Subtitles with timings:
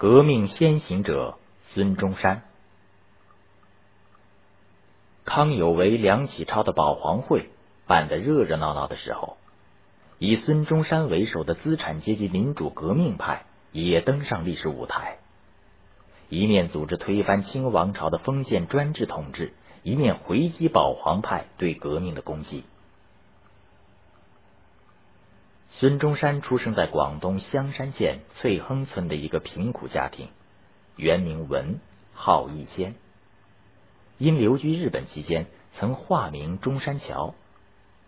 [0.00, 1.36] 革命先行者
[1.74, 2.42] 孙中山。
[5.26, 7.50] 康有为、梁启超的保皇会
[7.86, 9.36] 办得热热闹闹的时候，
[10.18, 15.18] 以孙中山为首的资产阶级民主革命派也登上历史舞台，
[16.30, 22.64] 一面组织推翻清王朝的封建专制统治，一面回击保皇派对革命的攻击。
[25.80, 30.28] 孙中山出生在广东香山县翠亨村的一个贫苦家庭，
[30.94, 31.80] 原名文，
[32.12, 32.96] 号逸仙。
[34.18, 35.46] 因留居日本期间，
[35.78, 37.34] 曾化名中山桥，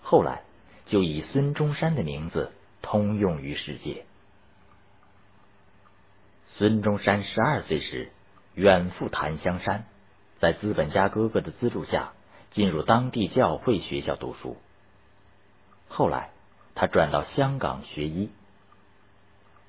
[0.03, 0.43] 后来
[0.85, 4.05] 就以孙中山的名字通用于世界。
[6.49, 8.13] 孙中山十二岁时
[8.55, 9.87] 远赴檀香山，
[10.41, 12.13] 在资本家哥哥的资助下，
[12.51, 14.59] 进入当地教会学校读书。
[15.89, 16.33] 后来
[16.75, 18.31] 他转到香港学医。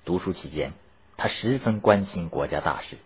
[0.05, 0.73] 读书期间，
[1.17, 2.97] 他十分关心国家大事，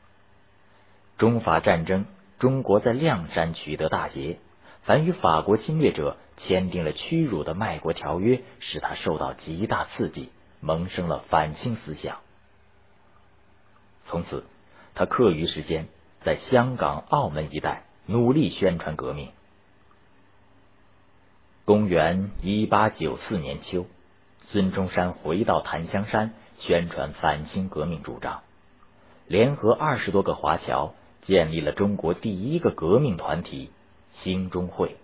[1.18, 2.06] 中法战争。
[2.40, 4.38] 中国在亮山取得大捷，
[4.84, 10.30] 凡与法国侵略者签订了屈辱的卖国条约，使他受到极大刺激，
[10.60, 12.20] 萌生了反清思想。
[14.06, 14.44] 从此，
[14.94, 15.88] 他课余时间
[16.24, 19.32] 在香港、澳门一带努力宣传革命。
[21.68, 23.88] 公元一八九四年秋，
[24.46, 28.40] 孙中山回到檀香山，宣传反清革命主张，
[29.28, 30.94] 联合二十多个华侨。
[31.24, 33.70] 建立了中国第一个革命团体——
[34.24, 34.96] 兴中会。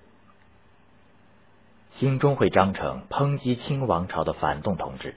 [1.95, 5.16] 兴中会章程抨击清王朝的反动统治，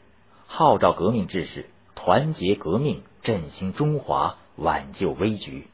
[0.48, 5.68] 号召革命志士团结革命，振兴中华，挽救危局，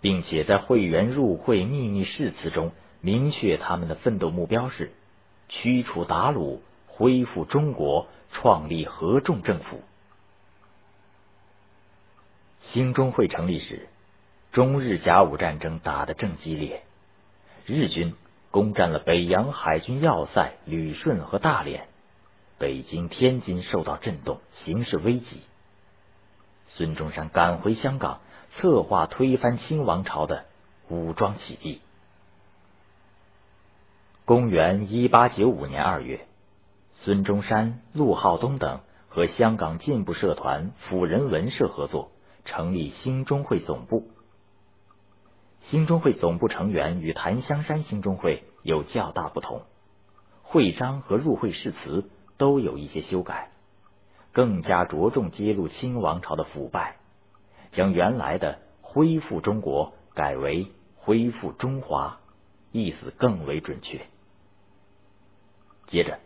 [0.00, 2.72] 并且在会员入会秘密誓词中
[3.04, 4.90] 明确他们的奋斗目标是
[5.50, 9.82] 驱除鞑虏，恢复中国，创立合众政府。
[12.62, 13.88] 兴中会成立时。
[14.52, 16.84] 中日甲午战争打得正激烈，
[17.66, 18.14] 日军
[18.50, 21.88] 攻占了北洋海军要塞旅顺和大连，
[22.58, 25.42] 北京、天津受到震动，形势危急。
[26.68, 28.20] 孙中山赶回香港，
[28.56, 30.46] 策划推翻清王朝的
[30.88, 31.82] 武装起义。
[34.26, 36.26] 公元一八九五年二月，
[36.94, 38.80] 孙中山、陆浩东等
[39.10, 42.10] 和香港进步社团辅仁文社合作，
[42.46, 44.08] 成立兴中会总部。
[45.64, 49.60] 兴中会总部成员与檀香山兴中会有较大不同，
[50.42, 52.08] 会章和入会誓词
[52.38, 53.50] 都有一些修改，
[54.32, 56.96] 更加着重揭露清王朝的腐败，
[57.72, 62.20] 将原来的“恢复中国”改为“恢复中华”，
[62.72, 64.00] 意思更为准确。
[65.86, 66.18] 接着，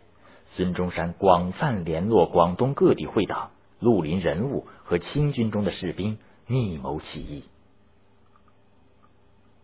[0.45, 7.43] 孙中山广泛联络广东各地会党、绿林人物和清军中的士兵，密谋起义。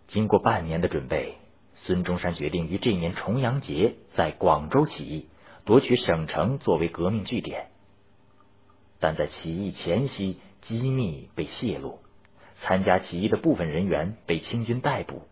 [0.07, 1.37] 经过半年的准备，
[1.75, 5.27] 孙中山决定于这年重阳节在广州起义，
[5.65, 7.67] 夺取省城作为革命据点。
[8.99, 11.99] 但在起义前夕，机密被泄露，
[12.61, 15.23] 参加起义的部分人员被清军逮捕，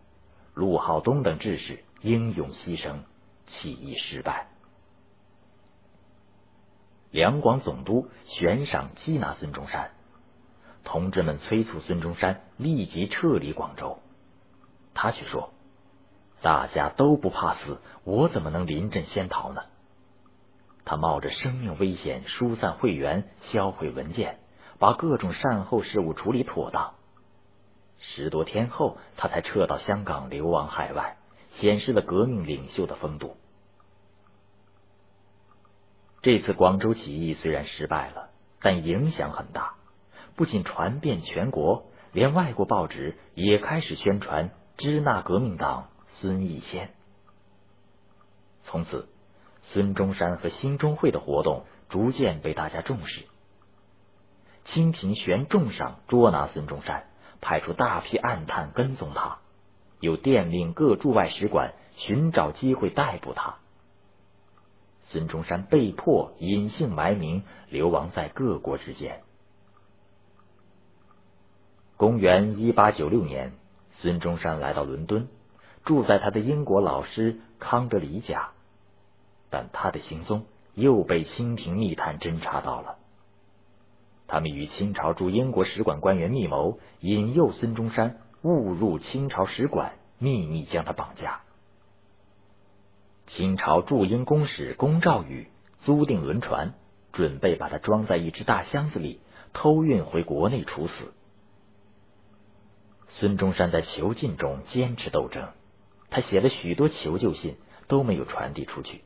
[0.54, 2.98] 陆浩东等志士英勇牺牲，
[3.46, 4.48] 起义失败。
[7.14, 9.92] 两广总督悬赏缉拿孙中山，
[10.82, 14.00] 同志们催促孙中山立即撤离广州。
[14.94, 15.50] 他却说
[16.42, 19.62] ：“大家都不怕死，我怎么能临阵先逃呢？”
[20.84, 24.40] 他冒着生命危险疏散会员、销毁文件，
[24.80, 26.94] 把各种善后事务处理妥当。
[28.00, 31.16] 十多天后，他才撤到香港，流亡海外，
[31.52, 33.36] 显示了革命领袖的风度。
[36.24, 38.30] 这次广州起义虽然失败了，
[38.62, 39.74] 但影响很大，
[40.36, 44.50] 不仅传遍全国，连外国报纸也开始宣传。
[44.78, 46.94] 支那革命党孙逸仙，
[48.64, 49.06] 从此
[49.64, 53.26] 孙中山和兴中会的活动逐渐被大家重视。
[54.64, 57.04] 清廷悬重赏捉拿孙中山，
[57.42, 59.40] 派出大批暗探跟踪他，
[60.00, 63.58] 又电令各驻外使馆寻找机会逮捕他。
[65.06, 69.20] 孙中山被迫隐姓埋名，流亡在各国之间。
[71.96, 73.52] 公元一八九六年。
[73.98, 75.28] 孙中山来到伦敦，
[75.84, 78.50] 住在他的英国老师康德里家，
[79.50, 82.98] 但他的行踪又被清廷密探侦查到了。
[84.26, 91.42] 他们与清朝驻英国使馆官员密谋，引诱孙中山误入清朝使馆，秘密将他绑架。
[93.26, 95.48] 清朝驻英公使龚兆宇
[95.80, 96.74] 租订轮船，
[97.12, 99.20] 准备把他装在一只大箱子里，
[99.52, 101.12] 偷运回国内处死。
[103.08, 105.48] 孙中山在囚禁中坚持斗争，
[106.10, 107.56] 他写了许多求救信
[107.86, 109.02] 都没有传递出去，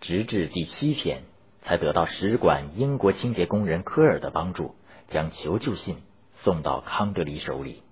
[0.00, 1.22] 直至第七天
[1.62, 4.74] 才得到使馆英国清洁工人科尔的帮助，
[5.08, 5.98] 将求救信
[6.42, 7.82] 送到康德黎手里。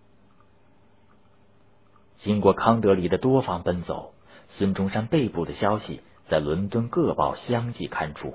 [2.18, 4.13] 经过康德黎的多方奔走，
[4.50, 8.34] 孙中山被捕的消息在伦敦各报相继刊出。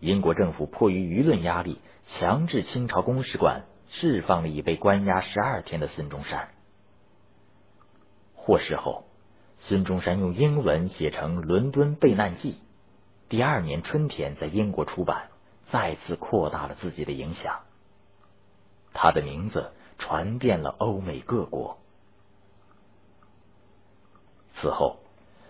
[0.00, 6.48] 英国政府迫于舆论压力，强制清朝公使馆释放了已被关押十二天的孙中山。
[8.34, 9.04] 获释后，
[9.60, 12.52] 孙中山用英文写成《伦敦备难记》，
[13.28, 15.28] 第二年春天在英国出版，
[15.70, 17.60] 再次扩大了自己的影响。
[18.92, 21.78] 他的名字传遍了欧美各国。
[24.62, 24.98] 此后，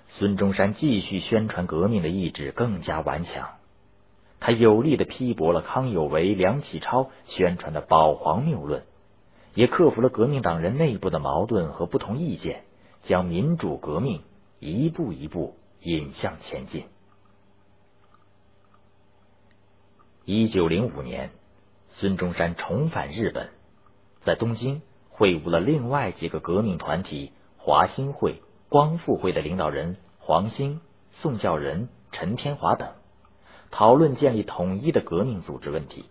[0.09, 3.51] 孙中山继续宣传革命的意志更加顽强。
[4.41, 8.85] 他有力的批驳了康有为、梁启超宣传的保皇谬论，
[9.55, 12.65] 也克服了革命党人内部的矛盾和不同意见，
[13.05, 14.23] 将民主革命
[14.61, 16.87] 一步一步引向前进。
[20.25, 21.33] 一九零五年，
[21.91, 23.51] 孙中山重返日本，
[24.25, 24.81] 在东京
[25.11, 28.41] 会晤了另外几个革命团体华兴会。
[28.73, 30.81] 光复会的领导人黄兴、
[31.11, 32.89] 宋教仁、陈天华等
[33.71, 36.07] 讨论建立统一的革命组织问题。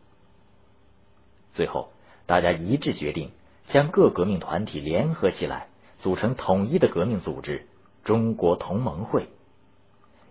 [1.55, 1.91] 最后，
[2.27, 3.31] 大家一致决定
[3.69, 5.69] 将各革命团体联合起来，
[6.01, 7.65] 组成统一的革命组织——
[8.05, 9.29] 中国同盟会，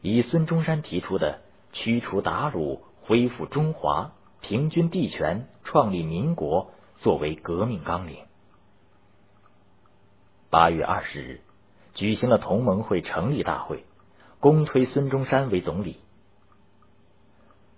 [0.00, 1.40] 以孙中山提出的
[1.72, 8.18] 驱除鞑虏、恢复中华、平均地权、创立民国作为革命纲领。
[10.48, 11.40] 八月二十日。
[11.94, 13.84] 举行了同盟会成立大会，
[14.38, 16.00] 公推孙中山为总理。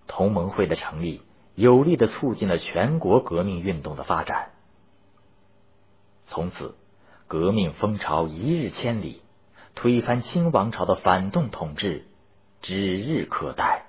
[0.06, 1.22] 同盟会的成立，
[1.54, 4.50] 有力的促进了全国革命运动的发展。
[6.26, 6.74] 从此，
[7.26, 9.22] 革命风潮一日千里，
[9.74, 12.04] 推翻清王朝的反动统治
[12.60, 13.81] 指日可待。